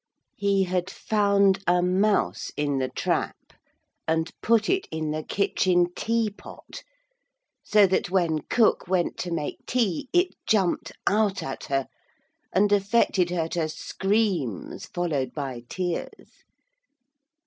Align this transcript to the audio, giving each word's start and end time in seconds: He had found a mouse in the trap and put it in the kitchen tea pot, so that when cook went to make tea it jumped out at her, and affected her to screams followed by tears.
He 0.35 0.63
had 0.63 0.89
found 0.89 1.63
a 1.67 1.83
mouse 1.83 2.49
in 2.57 2.79
the 2.79 2.89
trap 2.89 3.37
and 4.07 4.31
put 4.41 4.67
it 4.67 4.87
in 4.89 5.11
the 5.11 5.21
kitchen 5.21 5.93
tea 5.95 6.31
pot, 6.31 6.81
so 7.61 7.85
that 7.85 8.09
when 8.09 8.39
cook 8.49 8.87
went 8.87 9.15
to 9.19 9.29
make 9.31 9.63
tea 9.67 10.09
it 10.11 10.29
jumped 10.47 10.91
out 11.05 11.43
at 11.43 11.65
her, 11.65 11.85
and 12.51 12.71
affected 12.71 13.29
her 13.29 13.47
to 13.49 13.69
screams 13.69 14.87
followed 14.87 15.35
by 15.35 15.61
tears. 15.69 16.45